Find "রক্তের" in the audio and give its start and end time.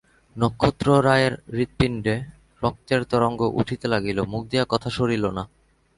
2.61-3.01